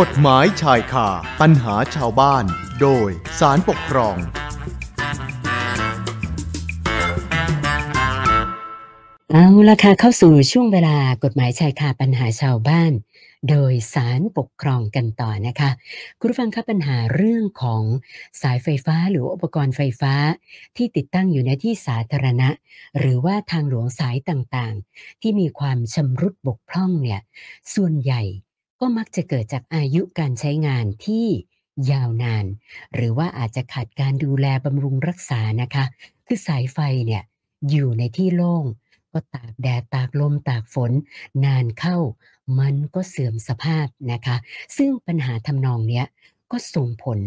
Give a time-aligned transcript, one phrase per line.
[0.00, 1.08] กฎหมายชายคา
[1.40, 2.44] ปัญหาชาวบ้าน
[2.80, 3.08] โดย
[3.40, 4.16] สารปกครอง
[9.32, 12.92] เอาละค่ะเข้าสู่ช่วงเวลากฎหมายชายคาปัญหาชาวบ้าน
[13.48, 15.70] โดยสารปกครองกันต่อนะคะ
[16.18, 17.82] คุณผู้ฟังครับปัญหาเรื่องของ
[18.42, 20.14] สายไฟฟ้าหรืออุปกรณ์ไฟฟ้า
[20.76, 22.48] ที่ติดตั้งอยู่ในที่สาธารณะ
[22.98, 27.20] หรือว่าทางหลวงสายต่างๆ ที่มีความชำรุดบกพร่องเนี่ย
[27.74, 28.22] ส่วนใหญ่
[28.84, 31.26] ก็มักจะเกิดจากอายุการใช้งานที่
[31.92, 32.44] ยาวนาน
[32.94, 35.84] หรือว่าอาจจะขาดการดูแลบำรุงรักษานะคะ
[36.26, 37.22] คือสายไฟเนี่ย
[37.70, 38.64] อยู่ในที่โล่ง
[39.12, 40.92] ก็ตากแดดตากลมตากฝน
[41.44, 41.96] นานเข้า
[42.58, 44.36] มันก็เสื่อมสภาพนะคะ
[44.76, 46.06] ซึ่งปัญหาทำนองเนี้ย
[46.50, 47.18] ก็ส่งผล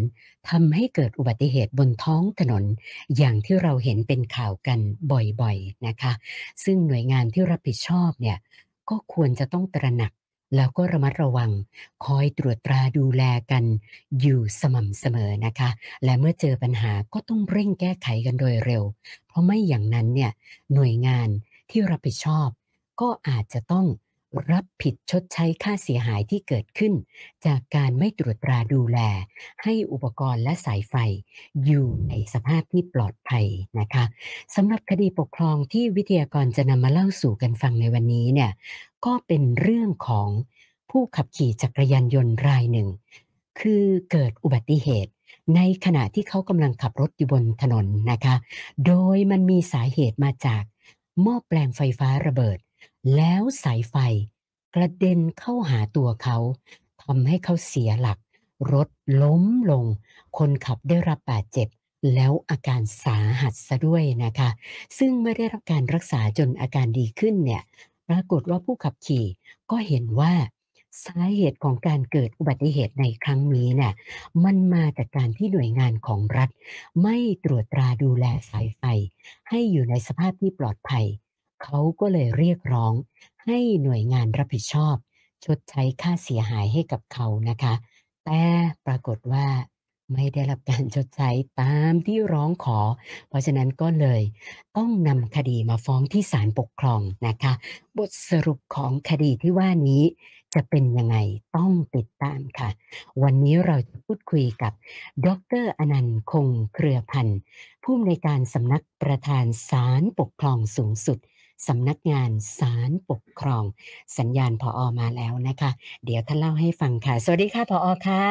[0.49, 2.63] ทำให้เกิดอุบัติเหตุบนท้องถนน
[3.17, 4.79] อย่างที่เราเห็นเป็นข่าวกัน
[5.11, 6.13] บ่อยๆนะคะ
[6.63, 8.37] ซึ่งหน่วยงานที่รับผิดชอบเนี่ย
[8.89, 10.11] ก็ควรจะต้องตระหนัก
[10.55, 11.51] แล้วก็ระมัดระวัง
[12.05, 13.63] คอยตรวจตราดูแลกัน
[14.21, 15.69] อยู่สม่ำเสมอนะคะ
[16.03, 18.83] และเมื่อเจอปัญหาก็ต้องเร่งแก้ไขกันโดยเร็ว
[19.27, 20.31] เพราะไม่อย่างนั้นเนี่ย
[20.73, 21.29] หน่วยงาน
[21.69, 22.47] ที่รับผิดชอบ
[23.01, 23.85] ก็อาจจะต้อง
[24.51, 26.93] รับผิดชดใช้ค่าเสียหายที่เกิดขึ้น
[27.45, 28.99] จากการไม่ตรวจตราดูแล
[29.63, 30.95] ให้อุปกรณ์และสายไฟ
[31.65, 33.45] อยู่ในสภาพที่ปลอดภัย
[33.79, 34.05] นะคะ
[34.55, 38.51] สำหรับคดีปกครองที่วิทยากรจะนำมาเล่าสู่กันฟังในวันนี้เนี่ย
[39.05, 40.29] ก็เป็นเรื่องของ
[40.89, 42.87] ผู้ขับขี่จักรยานยนต์รายหนึ่ง
[43.59, 45.11] คือเกิดอุบัติเหตุ
[45.55, 48.35] ในขณะที่เขากำลังขับรถอยู่บนถนนนะคะ
[48.85, 50.63] โดยมันมีสาเหตุมาจาก
[51.21, 52.57] หม้อแปลงไฟฟ้าระเบิด
[53.15, 53.95] แล้วสายไฟ
[54.75, 56.37] กระเด็นเข้าหาตัวเขา
[57.03, 58.19] ทำให้เขาเสียหลัก
[58.73, 58.89] รถ
[59.21, 59.85] ล้มลง
[60.37, 61.67] คนขับได้รับบาดเจ็บ
[62.13, 64.49] แล้วอาการสาหัสซะด้วยนะคะ
[64.97, 67.63] ซึ่งเมื่อได้รับการรักษาจนอาการดีขึ้นเนี่ย
[68.07, 69.25] ปรากฏว่าผู้ขับขี่
[69.71, 70.33] ก็เห็นว่า
[71.05, 73.93] สาเหตุของการเกิดอุบัติเหตุในครั้งนี้เนี่ย
[74.45, 76.49] มันมาจากการที่หน่วยงานของรัฐ
[77.01, 78.83] ไม่ตรวจตราดูแลสายไฟ
[79.49, 81.05] ให้อยู่ในสภาพที่ปลอดภัย
[81.65, 82.93] เขาก็เลยเรียกร้อง
[83.45, 84.95] ให้หน่วยงานรับผิดชอบ
[85.45, 87.73] ชดใช้ค่าเสียหายให้กับเขานะคะ
[88.25, 88.41] แต่
[88.85, 89.47] ปรากฏว่า
[90.13, 91.29] ไม่ได้รับการชดใช้
[91.61, 92.79] ตามที่ร้องขอ
[93.27, 94.21] เพราะฉะนั้นก็เลย
[94.77, 97.53] ต้องนำคดีมาฟ้องที่ศาลปกครองนะคะ
[97.97, 100.03] บทสรุปของคดีที่ว่านี้
[100.53, 101.17] จะเป็นยังไง
[101.57, 102.69] ต้องติดตามค่ะ
[103.23, 104.73] วันนี้เราจะพูดคุยกับ
[105.25, 105.27] ด
[105.63, 107.39] รอนันต์คงเครือพันธ์
[107.83, 111.17] ผู้อำนวยการสำนักประธานศาลปกครองสูงสุด
[111.67, 112.29] สำนักงาน
[112.59, 113.63] ศาลปกครอง
[114.17, 115.71] สัญญาณพออมาแล้วนะคะ
[116.05, 118.25] เดี๋ยวท่านเล่าให้ฟังค่ะ สวัสดีค่ะพออค่ะ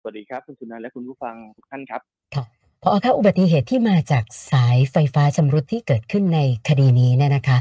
[0.00, 2.00] สวัสดีครับคุณสุนันท์และคุณผู้ฟังทุกท่านครับ
[2.34, 2.44] ค่ะ
[2.82, 7.58] พอคะอุบัติเหตุที่มาจากสายไฟฟ้าชำรุดที่เกิดขึ้นในคดีนี้เนี่ยนะคะ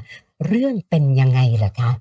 [0.48, 1.92] เรื่องเป็นยังไงล่ะคะ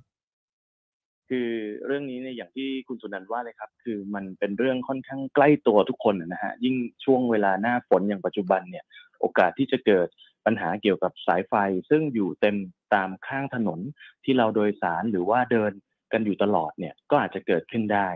[1.28, 1.50] คือ
[1.86, 8.84] เรื่องนี้เนี่ยอย่างที่คุณสุนันท์ว่าเลยครับ คือมันเป็นเรื่องค่อนข้างใกล้ตัวทุกคนนะฮะยิ่งช่วงเวลาหน้าฝนอย่างปัจจุบันเนี่ย
[9.20, 10.08] โอกาสที่จะเกิด
[10.46, 11.54] ปัญหาเกี่ยวกับสายไฟ
[11.90, 12.56] ซึ่งอยู่เต็ม
[12.94, 13.80] ตามข้างถนน
[14.24, 15.72] ที่เราโดยสารหรือว่าเดิน
[16.12, 18.08] กันอยู่ตลอดเนี่ยก็อาจจะเกิดขึ้นได้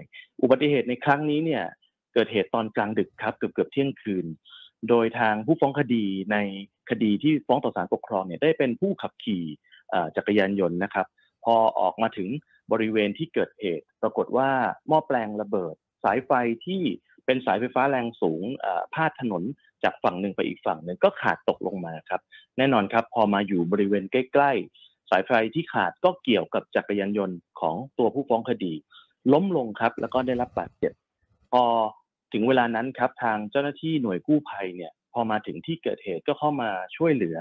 [0.42, 1.64] อุบัติเหตุในครั้งนี้เนี่ย
[2.14, 4.26] เกิดเหตุตอนกลางดึกครับเกือบเกือบเที่ยงคืน
[4.88, 6.36] โดยทางผู้ฟ้องคดีใน
[6.90, 9.44] คดีที่ฟ้องต่อศาลปกครองเนี่ยได้เป็นผู้ขับขี่
[10.16, 11.06] จักรยานยนต์นะครับ
[11.44, 12.28] พอออกมาถึง
[12.72, 14.50] บริเวณที่เกิดเหตุ ปรากฏว่า
[14.88, 15.74] หม้อแปลงระเบิด
[16.04, 16.30] สายไฟ
[16.66, 16.82] ที่
[17.30, 18.42] เป็นสายไฟฟ้าแรงสูง
[18.94, 19.42] พาดถนน
[19.84, 22.20] จากฝั่งหนึ่งไปอีกฝั่งหนึ่งก็ขาดตกลงมาครับ
[22.58, 28.72] แน่นอนครับ พอมาอยู่บริเวณใกล้ๆ สายไฟที่ขาดก็เกี่ยวกับจักรยานยนต์ของตัวผู้ฟ้องคดี
[29.32, 30.92] ล้มลงครับ แล้วก็ได้รับบาดเจ็บ
[31.52, 31.62] พอ
[32.32, 37.36] ถึงเวลานั้นครับทางเจ้าหน้าที่หน่วยกู้ภัยเนี่ยพอมาถึงที่เกิดเหตุก็เข้ามาช่วยเหลือ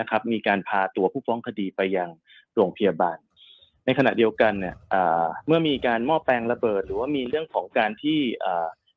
[0.00, 2.08] นะครับ มีการพาตัวผู้ฟ้องคดีไปยัง
[2.54, 3.18] โรงพยาบาล
[3.84, 4.76] ในขณะเดียวกันเนี่ย
[5.46, 8.18] เมื่อมีการหม้อแปลงระเบิด หรือว่ามีเรื่องของการที่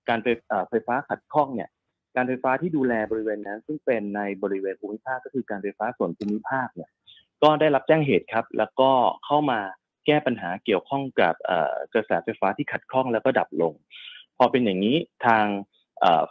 [0.10, 0.20] การ
[0.70, 1.70] ไฟฟ้าขัดข้องเนี่ย
[2.16, 6.90] การไฟฟ้าที่ดูแลบริเวณนั้น ซึ่งเป็นในบริเวณภูมิภาคก็คือการไฟฟ้าส่วนภูมิภาคเนี่ย
[7.44, 8.92] ก็ได้รับแจ้งเหตุครับ แล้วก็
[9.26, 9.60] เข้ามา
[10.06, 11.36] แก้ปัญหาเกี่ยวข้องกับ
[11.94, 13.74] กระแสไฟฟ้าที่ขัดข้องแล้วก็ดับลง
[14.38, 15.46] พอเป็นอย่างนี้ทาง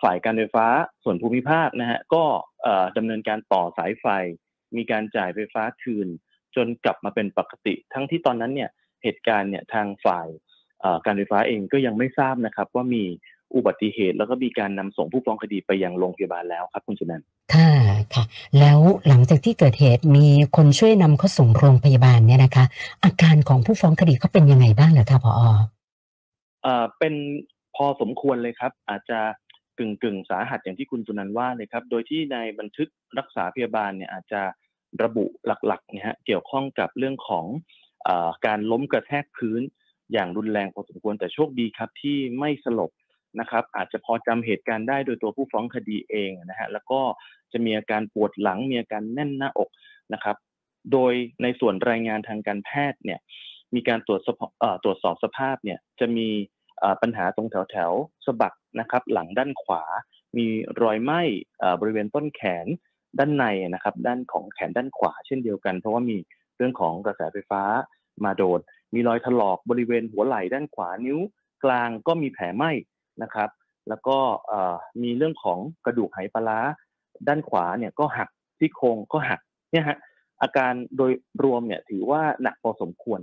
[0.02, 0.66] ฝ่ายการไฟฟ้า
[1.04, 2.24] ส่วนภูมิภาคนะฮะก็
[2.96, 4.06] ดำเนินการต่อสายไฟ
[4.76, 6.08] มีการจ่ายไฟฟ้าคืน
[6.56, 8.70] จนกลับมาเป็นปกติ ทั้งที่ตอนนั้นเนี่ย
[9.02, 10.28] เหตุการณ์เนี่ยทางฝ่าย
[11.06, 13.04] การไฟฟ้าเองก็ยังไม่ทราบนะครับ ว่ามี
[13.54, 17.70] อุบัติเหตุ แล้วก็มีการนำส่งผู้ฟ้องคดีไปยังโรงพยาบาลแล้วครับคุณสุนันท์ค่ะ
[18.14, 18.24] ค่ะ
[18.58, 18.78] แล้ว
[19.08, 22.64] หลังจากที่เกิดเหตุมีคนช่วยนำเขาส่งโรงพยาบาลเนี่ยนะคะ
[23.04, 25.32] อาการของผู้ฟ้องคดีเขาเป็นยังไงบ้างเหรอคะพอ
[26.62, 27.14] เอ่อเป็น
[27.76, 29.20] พอสมควรเลยครับ อาจจะ
[29.78, 34.42] กึ่งกึ่งสาหัสอย่างที่คุณสุนันท์ว่าเลยครับ โดยที่ในบันทึกรักษาพยาบาลเนี่ยอาจจะ
[35.02, 37.46] ระบุหลักๆเนี่ยฮะเกี่ยวข้องกับเรื่องของ
[38.06, 38.10] อ
[38.46, 39.62] การล้มกระแทกพื้น
[40.12, 42.90] อย่างรุนแรงพอสมควรแต่โชคดีครับที่ไม่สลบ
[43.40, 47.00] นะครับอาจจะพอจำเหตุการณ์ได้โดยตัวผู้ฟ้องคดีเองนะฮะแล้วก็
[47.52, 49.70] จะมีอาการปวดหลังมีอาการแน่นหน้าอก
[50.14, 50.36] นะครับ
[50.92, 53.20] โดยในส่วนรายงานทางการแพทย์เนี่ย
[53.74, 54.36] มีการตรวจสอบ
[54.84, 56.28] ตรวจสอบสภาพเนี่ยจะมี
[57.02, 57.92] ปัญหาตรงแถวแถว
[58.26, 59.82] สะบักนะครับ หลังด้านขวา
[60.36, 60.46] มี
[60.82, 61.22] รอยไหม้
[61.80, 62.66] บริเวณต้นแขน
[63.18, 63.44] ด้านใน
[63.74, 66.16] นะครับ ด้านของแขนด้านขวาเช่นเดียวกัน เพราะว่ามี
[66.56, 67.62] เรื่องของกระแสไฟฟ้า
[68.24, 68.60] มาโดน
[68.94, 71.18] มีรอยถลอกบริเวณหัวไหล่ด้านขวานิ้ว
[71.64, 72.70] กลางก็มีแผลไหม้
[73.22, 73.50] นะครับ
[73.88, 74.18] แล้วก็
[75.02, 76.60] มีเรื่องของกระดูกไหปลา
[77.28, 78.28] ด้านขวาเนี่ยก็หัก
[78.58, 79.40] ที่โครงก็หัก
[79.72, 79.98] เนี่ยฮะ
[80.42, 81.12] อาการโดย
[81.44, 83.20] รวมเนี่ยถือว่าหนักพอสมควร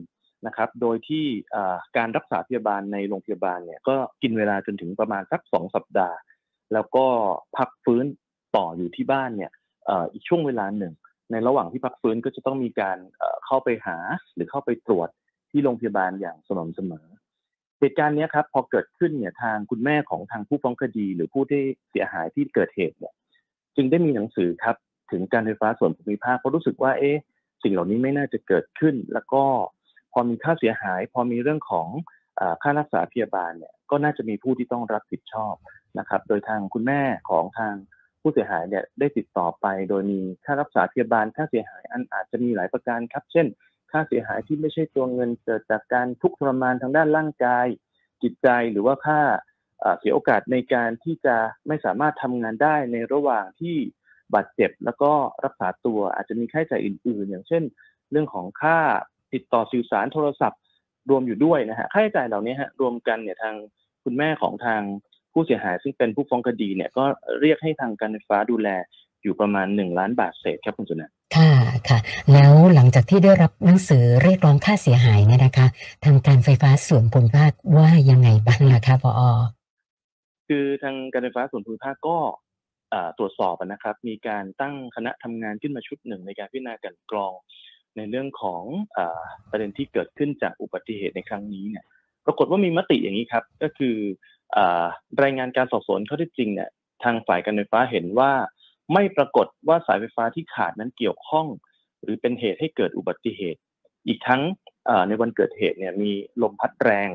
[0.47, 1.25] นะครับ โดยที่
[1.97, 6.17] การรักษาพยาบาลในโรงพยาบาลเนี่ยก็กินเวลาจนถึงประมาณสักสองสัปดาห์
[6.73, 7.05] แล้วก็
[7.57, 8.05] พักฟื้น
[8.55, 9.51] ต่ออยู่ที่บ้านเนี่ย
[10.13, 10.93] อีกช่วงเวลาหนึ่ง
[11.31, 12.97] ในระหว่างที่พักฟื้นก็จะต้องมีการ
[13.45, 13.97] เข้าไปหา
[14.33, 15.09] หรือเข้าไปตรวจ
[15.51, 17.05] ที่โรงพยาบาลอย่างสม่ำเสมอ
[17.81, 23.13] เหตุการณ์นี้ครับพอเกิดขึ้นเนี่ยทางคุณแม่ของทางผู้ฟ้องคดี หรือผู้ที่เสียหายที่เกิดเหตุเนี่ย
[23.75, 24.75] จึงได้มีหนังสือครับ
[25.11, 27.17] ถึงการไฟฟ้าส่วนภูมิภาคเพราะรู้สึกว่าเอ๊ะ
[27.63, 29.43] สิ่งเหล่านี้ไม่น่าจะเกิดขึ้น แล้วก็
[30.13, 31.87] พอมีค่าเสียหาย พอมีเรื่องของ
[32.61, 35.55] ค่ารักษาพยาบาลเนี่ยก็น่าจะมีผู้ที่ต้องรับผิดชอบ
[35.99, 37.73] นะครับ โดยทางคุณแม่ของทาง
[38.21, 43.47] ผู้เสียหายเนี่ยได้ติดต่อไป โดยมีค่ารักษาพยาบาลค่าเสียหายอันอาจจะมีหลายประการครับ เช่น
[43.91, 47.65] ค่าเสียหายที่ไม่ใช่ตัวเงินเกิดจากการทุกข์ทรมานทางด้านร่างกาย
[48.23, 49.21] จิตใจหรือว่าค่า
[49.99, 51.35] เสียโอกาสในการที่จะ
[51.67, 53.75] ไม่สามารถทำงานได้ในระหว่างที่
[54.33, 55.11] บาดเจ็บแล้วก็
[55.45, 57.63] รักษาตัวอาจจะมีค่าใช้จ่ายอื่น ๆ อย่างเช่น
[58.11, 58.77] เรื่องของค่า
[59.33, 60.61] ติดต่อสื่อสารโทรศัพท์
[61.09, 63.55] รวมอยู่ด้วยนะฮะค่าใช้จ่ายเหล่านี้ฮะรวมกันเนี่ยทาง
[64.03, 64.81] คุณแม่ของทาง
[65.33, 67.03] ผู้เสียหายซึ่งเป็นผู้ฟ้องคดีเนี่ยก็
[67.41, 68.69] เรียกให้ทางการไฟฟ้าดูแล
[69.23, 71.13] อยู่ประมาณหนึ่งล้านบาทเศษครับคุณสุนันท
[71.89, 71.99] ค่ะ
[72.33, 75.67] แล้วหลังจากที่ได้รับหนังสือเรียกร้องค่าเสียหายเนี่ยนะคะ
[76.05, 79.21] ทางการไฟฟ้าส่วนภูมิภาคว่ายังไงบ้างล่ะคะพอ
[80.47, 82.17] คือทางการไฟฟ้าส่วนภูมิภาคก็
[83.17, 87.33] ตรวจสอบนะครับ มีการตั้งคณะทำงานขึ้นมาชุดหนึ่งในการพิจารณาการกรอง
[87.97, 88.63] ในเรื่องของ
[88.97, 88.99] อ
[89.49, 91.85] ประเด็นที่เกิดขึ้นจากอุบัติเหตุในครั้งนี้เนี่ย
[92.25, 93.95] ปรากฏว่ามีมติอย่างนี้ครับ ก็คือ
[94.55, 94.57] อ
[95.23, 96.69] รายงานการสอบสวนข้อเท็จจริงเนี่ย
[97.03, 98.31] ทางฝ่ายการไฟฟ้าเห็นว่า
[98.93, 101.47] ไม่ปรากฏว่าสายไฟฟ้าที่ขาดนั้นเกี่ยวข้อง
[102.01, 103.59] หรือเป็นเหตุให้เกิดอุบัติเหตุ
[104.07, 104.41] อีกทั้ง
[105.07, 106.11] ในวันเกิดเหตุเนี่ยมี
[106.41, 107.09] ลมพัดแรง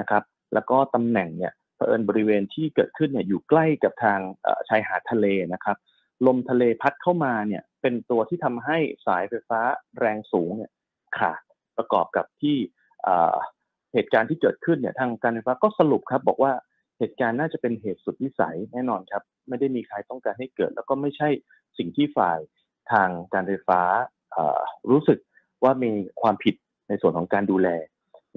[0.00, 0.22] นะครับ
[0.54, 4.20] แล้วก็ตำแหน่งเนี่ยเผอิญบริเวณที่เกิดขึ้นเนี่ยอยู่ใกล้กับทาง
[4.68, 5.76] ชายหาดทะเลนะครับ
[6.26, 9.60] ลมทะเลพัดเข้ามาเนี่ยเป็นตัวที่ทำให้สายไฟฟ้า
[9.98, 10.70] แรงสูงเนี่ย
[11.18, 11.40] ขาด
[11.76, 12.56] ประกอบกับที่
[13.94, 16.52] เหตุการณ์ที่เกิดขึ้นเนี่ยทางการไฟฟ้าก็สรุปครับ บอกว่า
[16.98, 21.28] เหตุการณ์น่าจะเป็นเหตุสุดวิสัยแน่นอนครับ ไม่ได้มีใครต้องการให้เกิด แล้วก็ไม่ใช่
[21.78, 22.38] สิ่งที่ฝ่าย
[22.92, 23.80] ทางการไฟฟ้า
[24.90, 25.18] รู้สึก
[25.64, 25.90] ว่ามี
[26.20, 26.54] ความผิด
[26.88, 27.68] ในส่วนของการดูแล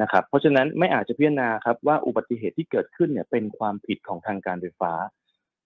[0.02, 4.94] นะครับ เพราะฉะนั้นไม่อาจจะพิจารณาครับว่าอุบัติเหตุที่เกิดขึ้นเนี่ยเป็นความผิดของทางการไฟฟ้า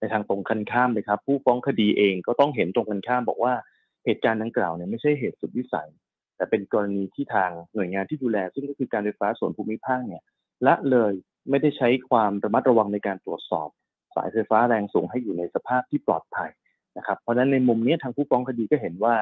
[0.00, 3.54] ในทางตรงกันข้ามเลยครับ ผู้ฟ้องคดีเองก็ต้องเห็นตรงกันข้ามบอกว่า
[4.04, 5.88] เหตุการณ์ดังกล่าวเนี่ยไม่ใช่เหตุสุดวิสัย
[6.36, 10.22] แต่เป็นกรณีที่ทางหน่วยงานที่ดูแล ซึ่งก็คือการไฟฟ้าส่วนภูมิภาคเนี่ย
[10.66, 11.12] ละเลย
[11.50, 13.68] ไม่ได้ใช้ความระมัดระวังในการตรวจสอบ
[14.14, 16.50] สายไฟฟ้าแรงสูงให้อยู่ในสภาพที่ปลอดภัย
[16.98, 19.14] นะครับ เพราะฉะนั้นในมุมนี้ทางผู้ฟ้องคดีก็เห็นว่า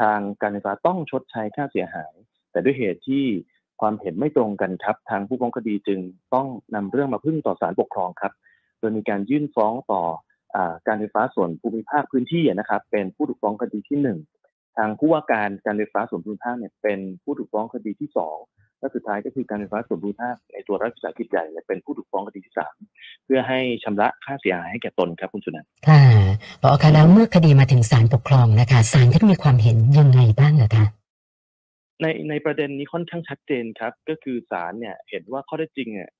[0.00, 2.14] ทางการไฟฟ้าต้องชดใช้ค่าเสียหาย
[2.50, 3.24] แต่ด้วยเหตุที่
[3.80, 6.00] ความเห็นไม่ตรงกันครับ ทางผู้ฟ้องคดีจึง
[6.34, 8.32] ต้องนำเรื่องมาพึ่งต่อศาลปกครองครับ
[8.78, 10.02] โดยมีการยื่นฟ้องต่อ
[10.54, 14.18] อการไฟฟ้าส่วนภูมิภาคพื้นที่นะครับ เป็นผู้ถูกฟ้องคดีที่หนึ่ง
[14.76, 18.36] ทางผู้ว่าการการไฟฟ้าส่วนภูมิภาคเนี่ยเป็นผู้ถูกฟ้องคดีที่สอง
[18.82, 22.76] และสุดท้ายก็คือการไฟฟ้าส่วนภูมิภาคในตัวรัฐวิสาหกิจใหญ่เป็นผู้ถูกฟ้องคดีที่สาม
[23.24, 26.02] เพื่อให้ชำระค่าเสียหายให้แก่ตนครับคุณสุนันท์ค่ะ
[26.62, 30.86] พอคะแล้วเมื่อคดีมาถึงศาลปกครองนะคะศาลท่านมีความเห็นยังไงบ้างอะคะ
[32.02, 36.10] ในในประเด็นนี้ค่อนข้างชัดเจนครับ ก็คือศาลเนี่ยเห็นว่าข้อได้จริงเนี่ย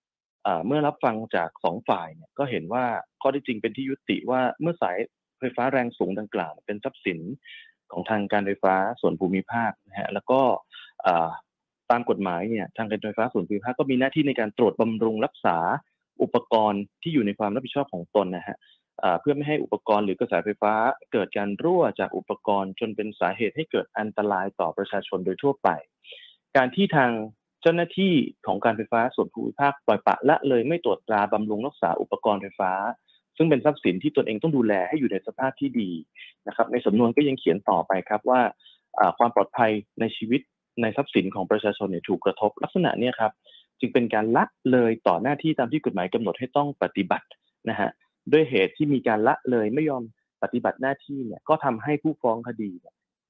[0.66, 2.84] เมื่อรับฟังจากสองฝ่ายเนี่ยก็เห็นว่า
[3.22, 4.96] ข้อได้จริงเป็นที่ยุติว่าเมื่อสาย
[5.38, 7.20] ไฟฟ้าแรงสูงดังกล่าว เป็นทรัพย์สิน
[7.92, 10.40] ของทางการไฟฟ้าส่วนภูมิภาคนะฮะแล้วก็
[11.92, 15.56] ตามกฎหมายเนี่ยทางการไฟฟ้าส่วนภูมิภาคก็มีหน้าที่ในการตรวจบำรุงรักษา
[16.22, 18.58] อุปกรณ์ที่อยู่ในความรับผิดชอบของตนนะฮะ
[19.20, 20.74] เพื่อไม่ให้อุปกรณ์หรือกระแสไฟฟ้า
[21.12, 25.68] เกิดการรั่วจากอุปกรณ์จนเป็นสาเหตุให้เกิดอันตรายต่อประชาชนโดยทั่วไป
[26.56, 27.10] การที่ทาง
[27.62, 28.14] เจ้าหน้าที่
[28.46, 32.72] ของการไฟฟ้าส่วนภูมิภาคปล่อยปะละเลยไม่ตรวจตราบำรุงรักษาอุปกรณ์ไฟฟ้า
[33.36, 35.90] ซึ่งเป็นทรัพย์สินที่ตนเองต้องดูแลให้อยู่ในสภาพที่ดี
[36.46, 38.40] นะครับในสำนวนก็ยังเขียนต่อไปครับว่า
[39.18, 39.70] ความปลอดภัย
[40.00, 40.40] ในชีวิต
[40.80, 43.32] ในทรัพย์สินของประชาชนเนี่ยถูกกระทบลักษณะนี้ครับ
[43.80, 47.26] จึงเป็นการละเลยต่อหน้าที่ตามที่กฎหมายกำหนดให้ต้องปฏิบัติ
[47.68, 47.90] นะฮะ
[48.32, 50.02] ด้วยเหตุที่มีการละเลยไม่ยอม
[50.42, 52.70] ปฏิบัติหน้าที่เนี่ยก็ทำให้ผู้ฟ้องคดี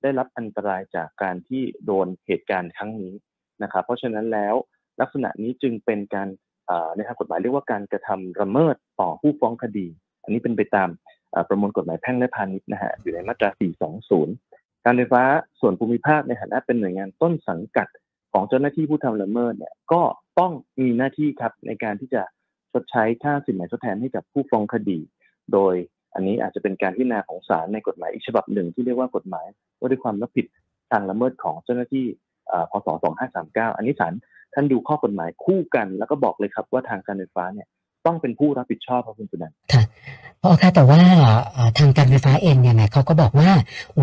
[0.02, 3.12] ได้รับอันตรายจากการที่โดนเหตุการณ์ครั้งนี้
[3.62, 4.54] นะครับเพราะฉะนั้นแล้ว
[5.00, 6.28] ลักษณะนี้จึงเป็นการ
[6.96, 9.86] ในทางกฎหมายเรียกว่าการกระทำละเมิดต่อผู้ฟ้องคดี
[10.22, 10.88] อันนี้เป็นไปตาม
[11.48, 13.50] ประมวลกฎหมายแพ่งและพาณิชย์นะฮะอยู่ในมาตรา
[14.00, 14.51] 420
[14.84, 15.22] การไฟฟ้า
[15.60, 17.88] ส่วนภูมิภาคในฐานะเป็นหน่วยงานต้นสังกัด
[18.32, 20.02] ของเจ้าหน้าที่ผู้ทำละเมิดเนี่ยก็
[20.38, 22.22] ต้องมีหน้าที่ครับในการที่จะ
[22.72, 24.98] ชดใช้ค่าสินไหมทดแทนให้กับผู้ฟ้องคดี
[25.52, 25.74] โดย
[26.14, 29.46] อันนี้อาจจะเป็นการพิจารณาของศาลในกฎหมายอีกฉบับหนึ่งที่เรียกว่ากฎหมาย
[29.78, 30.46] ว่าด้วยความรับผิด
[30.90, 32.06] ทางละเมิดของเจ้าหน้าที่
[32.70, 32.88] พศ
[33.32, 34.12] 2539 อันนี้ศาล
[34.54, 37.68] ท่านดูข้อกฎหมายคู่กัน แล้วก็บอกเลยครับว่าทางการไฟฟ้าเนี่ย
[38.06, 39.82] ต้องเป็นผู้รับผิดชอบครับคุณสุนันท์ค่ะ
[40.42, 41.00] พอค่ะแต่ว่า
[41.78, 43.50] ทางการไฟฟ้าเองเนี่ยนะเขาก็บอกว่า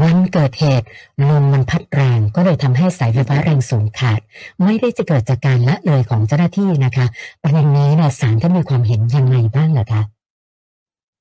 [0.01, 0.87] วันเกิดเหตุ
[1.29, 4.19] ลมมันพัดแรงก็เลยทำให้สายไฟฟ้าแรงสูงขาด
[4.63, 7.05] ไม่ได้จะเกิดจากการละเลยของเจ้าหน้าที่นะคะ
[7.43, 10.01] ประเด็นนี้เนี่ยศาลท่านมีความเห็นยังไงบ้างเหรอคะ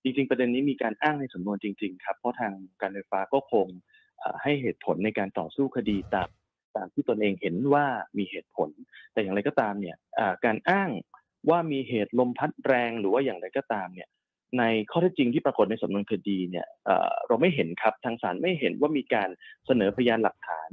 [0.02, 3.66] จริงๆ ประเด็นนี้มีการอ้างในสำนวนจริง ๆ ครับ เพราะทางการไฟฟ้าก็คง
[4.42, 6.28] ให้เหตุผลในการต่อสู้คดีตาม
[6.76, 7.86] ตามที่ตนเองเห็นว่า
[8.18, 8.68] มีเหตุผล
[9.12, 9.96] แต่อย่างไรก็ตามเนี่ย
[10.44, 10.90] การอ้าง
[11.50, 14.08] ว่ามีเหตุลมพัดแรงหรือว่าอย่างไรก็ตามเนี่ย
[14.58, 16.66] ในข้อเท็จจริงที่ปรากฏในสำนวนคดีเนี่ย
[17.26, 19.28] เราไม่เห็นครับทางศาลไม่เห็นว่ามีการ
[19.66, 20.68] เสนอพยานหลักฐาน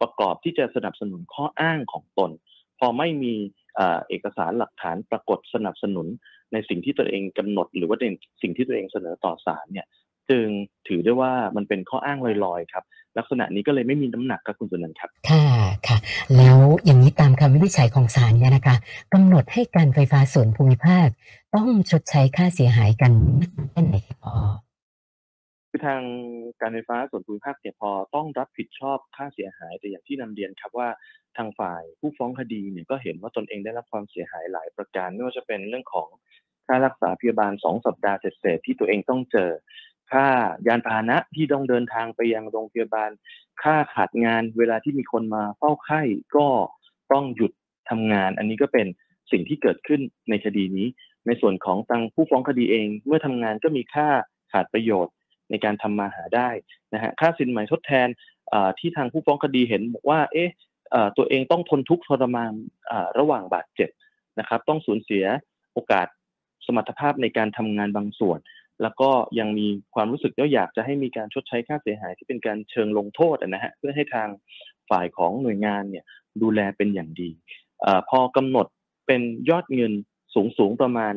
[0.00, 2.30] ประกอบที่จะสนับสนุนข้ออ้างของตน
[2.78, 3.34] พอไม่มี
[4.08, 6.06] เอกสารหลักฐานปรากฏสนับสนุน
[6.52, 8.06] ในสิ่งที่ตัวเองกำหนด หรือว่าใน
[8.42, 9.86] สิ่งที่ตัวเองเสนอต่อศาลเนี่ย
[10.30, 10.46] จึง
[10.88, 12.84] ถือได้ว่ามันเป็นข้ออ้างลอยๆครับ
[13.18, 15.46] ลักษณะนี้ก็เลยไม่มีน้ำหนักครับคุณสุนันท์ครับ ค่ะ
[15.88, 15.98] ค่ะ
[16.36, 18.76] แล้วอย่างนี้ตามคำวินิจฉัยของศาลเนี่ยนะคะ
[19.14, 21.08] กำหนดให้การไฟฟ้าส่วนภูมิภาค
[21.54, 23.12] ต้องชดใช้ค่าเสียหายกัน
[23.72, 24.34] แค่ไหนพอ
[25.70, 26.02] คือทาง
[26.60, 30.88] การไฟฟ้าส่วนภูมิภาคเนี่ยพอต้องรับผิดชอบค่าเสียหายแต่อย่างที่นำเรียนครับว่า
[31.36, 36.08] ทางฝ่ายผู้ฟ้องคดีเนี่ยก็เห็นว่าตนเองได้รับความเสียหายหลายประการไม่ว่าจะเป็นเรื่องของ
[36.66, 39.50] ค่ารักษาพยาบาลสองสัปดาห์เศษที่ตัวเองต้องเจอ
[40.12, 40.26] ค่า
[40.66, 43.10] ยานพาหนะที่ต้องเดินทางไปยังโรงพยาบาล
[43.62, 46.00] ค่าขาดงานเวลาที่มีคนมาเฝ้าไข้
[46.36, 46.46] ก็
[47.12, 47.52] ต้องหยุด
[47.90, 48.86] ทำงาน อันนี้ก็เป็น
[49.30, 50.00] สิ่งที่เกิดขึ้น
[50.30, 50.86] ในคดีนี้
[51.26, 54.08] ในส่วนของทางผู้ฟ้องคดีเอง เมื่อทำงานก็มีค่า
[54.52, 55.14] ขาดประโยชน์
[55.50, 56.50] ในการทำมาหาได้
[56.94, 58.08] นะฮะค่าสินไหมทดแทน
[58.78, 60.50] ที่ทางผู้ฟ้องคดีเห็นบอกว่า เอ๊ะ
[61.16, 62.52] ตัวเองต้องทนทุกข์ทรมาน
[63.18, 63.90] ระหว่างบาดเจ็บ
[64.38, 65.24] นะครับ ต้องสูญเสีย
[65.72, 66.06] โอกาส
[66.66, 68.38] สมรรถภาพในการทำงานบางส่วน
[68.82, 74.28] แล้วก็ยังมีความรู้สึกว่าอยากจะให้มีการชดใช้ค่าเสียหายที่เป็นการเชิงลงโทษนะฮะเพื่อให้ทาง
[74.90, 76.04] ฝ่ายของหน่วยงานเนี่ย
[76.42, 77.30] ดูแลเป็นอย่างดี
[77.84, 78.66] อพอกำหนด
[79.06, 79.92] เป็นยอดเงิน
[80.34, 81.14] สูงสูงประมาณ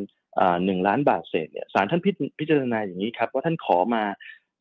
[0.65, 2.01] หนึ่งล้านบาทเศษเนี่ยศาลท่าน
[2.39, 4.03] พิจารณาอย่างนี้ครับ ว่าท่านขอมา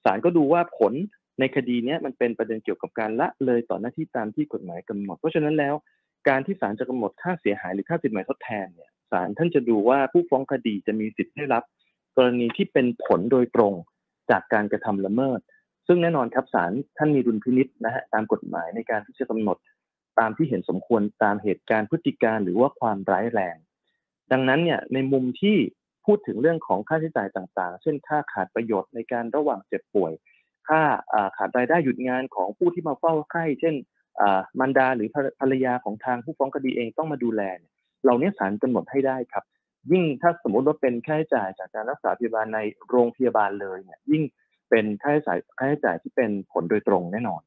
[0.04, 0.92] ศาลก็ดูว่าผล
[1.40, 5.75] ในคดีนี้มันเป็นประเด็นเกี่ยวกับการละเลยต่อหน้าที่ตามที่กฎหมายกำหนด เพราะฉะนั้นแล้ว
[6.28, 11.62] การที่ศาลจะกำหนดค่าเสียหายหรือค่าสินไหมทดแทนเนี่ยศาลท่านจะดูว่าผู้ฟ้องคดีจะมีสิทธิ์ได้รับ
[12.17, 13.75] กรณีที่เป็นผลโดยตรง
[14.31, 15.40] จากการกระทำละเมิด
[15.87, 19.59] ซึ่งแน่นอนครับศาลท่านมีดุลพินิษนะฮะตามกฎหมายในการที่จะกำหนด
[20.19, 23.57] ตามที่เห็นสมควรตามเหตุการณ์พฤติการหรือว่าความร้ายแรง
[24.33, 25.57] ดังนั้นเนี่ยในมุมที่
[26.07, 30.12] พูดถึงเรื่องของค่าใช้จ่ายต่างๆ เช่นค่าขาดประโยชน์ในการระหว่างเจ็บป่วย
[30.69, 30.83] ค่า
[31.37, 33.75] ขาดรายได้หยุดงานของผู้ที่มาเฝ้าไข้ เช่น
[34.59, 35.09] มารดาหรือ
[35.40, 37.43] ภรรยาของทางผู้ฟ้องคดีเองต้องมาดูแล
[38.02, 39.45] เหล่านี้ศาลกำหนดให้ได้ครับ
[39.92, 44.22] ยิ่งถ้าสมมติว่าเป็นค่าใช้จ่ายจากการรักษาพยาบาลในโรงพยาบาลเลยเนี่ยยิ่ง
[44.70, 47.40] เป็นค่าใช้จ่ายค่าใช้จ่ายที่เป็นผลโดยตรงแน่นอน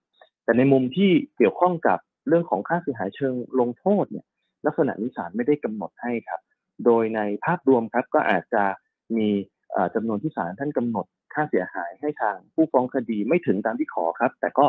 [0.43, 4.25] แต่ในมุมที่เกี่ยวข้องกับเรื่องของค่าเสียหายเชิงลงโทษเนี่ย
[4.65, 6.41] ลักษณะนิสานไม่ได้กำหนดให้ครับ
[6.85, 8.63] โดยในภาพรวมครับก็อาจจะ
[9.17, 9.29] มี
[9.95, 14.65] จำนวนที่ศาลท่านกำหนดค่าเสียหายให้ทางผู้ฟ้องคดีไม่ถึงตามที่ขอครับ แต่ก็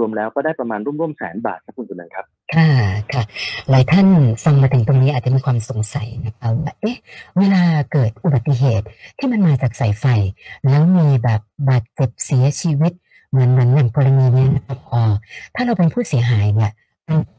[0.00, 2.68] รวมๆแล้วก็ได้ประมาณร่วมๆแสนบาทครับคุณตุนันครับ ค่ะ
[3.14, 3.24] ค่ะ
[3.70, 4.06] หลายท่าน
[4.44, 6.96] ฟังมาถึงตรงนี้อาจจะมีความสงสัยนะคะว่าเอ๊ะ
[7.38, 7.62] เวลา
[7.92, 8.86] เกิดอุบัติเหตุ
[9.18, 10.04] ที่มันมาจากสายไฟ
[10.64, 12.92] แล้วมีแบบบาดเจ็บเสียชีวิต
[13.30, 15.00] เหมือนเหมือนอย่างกรณีนี้นะครับพอ
[15.54, 16.72] ถ้าเราเป็นผู้เสียหายเนี่ย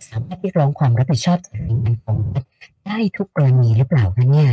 [0.10, 2.46] สามารถเรียกร้องความรับผิดชอบจากหน่วยงานของรัฐ
[2.86, 4.52] ได้ทุกกรณีหรือเปล่าคะเนี่ย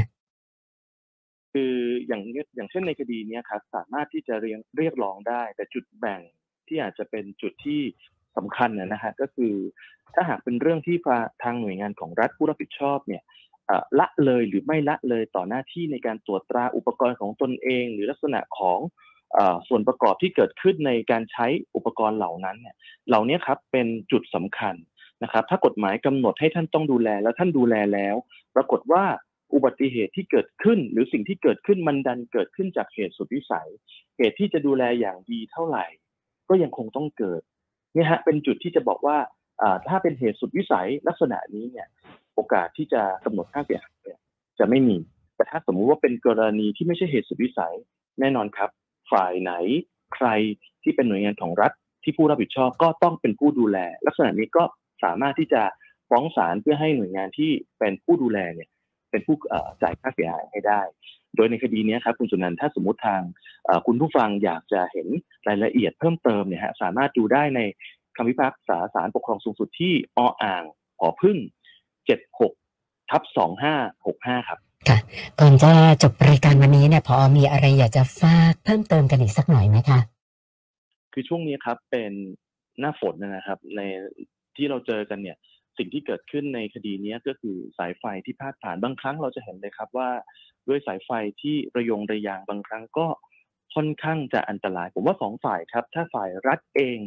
[1.52, 1.74] คือ
[2.06, 2.22] อย่าง
[2.56, 6.20] อย่างเช่นในคดีนี้ครับสามารถที่จะเรียกเรียกร้องได้ แต่จุดแบ่ง
[6.68, 7.80] ที่อาจจะเป็นจุดที่
[8.38, 9.54] สำคัญนะฮะก็คือ
[10.14, 10.96] ถ้าหากเป็นเรื่องที่
[11.42, 13.22] ทางหน่วยงานของรัฐผู้รับผิดชอบเนี่ย
[13.98, 18.78] ละเลยหรือไม่ละเลยต่อหน้าที่ในการตรวจตราอุปกรณ์ของตนเอง หรือลักษณะของ
[19.68, 22.76] ส่วนประกอบที่เกิดขึ้นในการใช้อุปกรณ์เหล่านั้นเนี่ย
[23.08, 24.74] เหล่านี้ครับเป็นจุดสำคัญ
[25.22, 28.16] นะครับ ถ้ากฎหมายกำหนดให้ท่านต้องดูแลแล้วท่านดูแลแล้ว
[28.54, 29.04] ปรากฏว่า
[29.54, 33.68] อุบัติเหตุที่เกิดขึ้น หรือสิ่งที่เกิดขึ้นมันดันเกิดขึ้นจากเหตุสุดวิสัย
[34.16, 35.86] เหตุที่จะดูแลอย่างดีเท่าไหร่
[36.48, 37.42] ก็ยังคงต้องเกิด
[37.98, 39.16] เนี่ยฮะเป็นจุดที่จะบอกว่า
[39.88, 41.86] ถ้าเป็นเหตุสุดวิสัยลักษณะนี้เนี่ย
[42.34, 44.08] โอกาสที่จะกำหนดค่าเสียหาย
[44.58, 44.96] จะไม่มี
[45.36, 47.74] แต่ถ้าสมมุติว่าเป็นกรณีที่ไม่ใช่เหตุสุดวิสัย
[48.20, 48.70] แน่นอนครับ
[49.12, 49.52] ฝ่ายไหน
[50.14, 50.28] ใคร
[50.82, 54.64] ที่เป็นหน่วยงานของรัฐที่ผู้รับผิดชอบก็ต้องเป็นผู้ดูแล ลักษณะนี้ก็
[55.04, 55.62] สามารถที่จะ
[56.08, 58.68] ฟ้องศาลเพื่อให้หน่วยงานที่เป็นผู้ดูแลเนี่ย
[59.10, 60.80] เป็นผู้เอ่อจ่ายค่าเสียหายให้ได้
[61.36, 63.22] โดยในคดีเนี้ยครับคุณสุนันท์ถ้าสมมติทาง
[63.64, 65.08] เอ่อคุณผู้ฟังอยากจะเห็น
[65.48, 67.60] รายละเอียดเพิ่มเติมเนี่ยฮะสามารถดูได้ใน
[68.16, 70.64] คำพิพากษาศาลปกครองสูงสุดที่ออ่าง
[70.98, 71.36] หอพึ่ง
[72.24, 73.22] 76ทับ
[73.84, 74.58] 2565ครับ
[75.40, 75.70] ก่อนจะ
[76.02, 80.00] จบรายการวันนี้เนี่ยพอมีอะไรอยากจะฝากเพิ่มเติมกันอีกสักหน่อยไหมคะ
[81.12, 82.12] คือช่วงนี้ครับเป็น
[82.80, 83.80] หน้าฝนนะครับ ใน
[84.56, 85.36] ที่เราเจอกันเนี่ย
[85.78, 90.10] สิ่งที่เกิดขึ้นในคดีนี้ก็คือสายไฟที่พาดผ่านบางครั้งเราจะเห็นเลยครับว่า
[90.68, 93.06] ด้วยสายไฟที่ระยงระยางบางครั้งก็
[93.74, 96.98] ค่อนข้างจะอันตราย ผมว่าสองฝ่ายครับ ถ้าฝ่ายรัฐเอง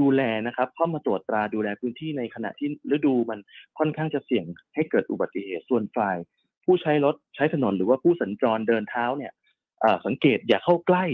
[0.00, 3.38] ดูแลนะครับเข้ามาตรวจตราดูแลพื้นที่ในขณะที่ฤดูมัน
[3.78, 4.44] ค่อนข้างจะเสี่ยง
[4.74, 6.16] ให้เกิดอุบัติเหตุส่วนฝ่าย
[6.64, 9.32] ผู้ใช้รถใช้ถนนหรือว่าผู้สัญจรเดินเท้าเนี่ย
[10.06, 11.04] สังเกตอย่าเข้าใกล้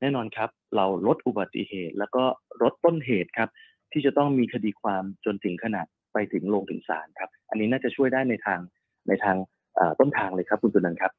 [0.00, 2.24] แน่นอนครับ เราลดอุบัติเหตุ แล้วก็
[2.62, 3.48] ลดต้นเหตุครับ
[3.92, 8.60] ที่จะต้องมีคดีความจนถึงขนาด ไปถึงลงถึงศาลครับ อันนี้น่าจะช่วยได้ในทาง
[9.08, 9.36] ในทาง
[9.76, 11.12] เอ่อต้นทางเลยครับคุณสุนันท์ครับ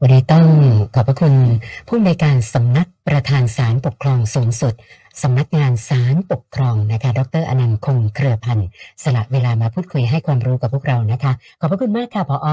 [0.00, 0.46] วันนี้ต้อง
[0.94, 1.34] ขอบพระคุณ
[1.86, 4.74] ผู้อำนวยการสำนักประธานศาลปกครองสูงสุด
[5.22, 8.68] สำนักงานศาลปกครองนะคะ ดรอนันต์คงเครือพันธ์
[9.02, 12.48] สละเวลามาพูดคุยให้ความรู้กับพวกเรานะคะ ขอบพระคุณมากค่ะพออ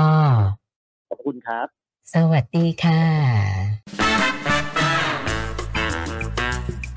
[1.10, 1.67] ขอบคุณครับ
[2.13, 3.01] สวัสดีค่ะ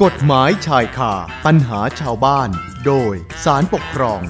[0.04, 1.12] กฎหมายชายคา
[1.46, 2.48] ปัญหาชาวบ้าน
[2.86, 4.20] โดยสารปกครอง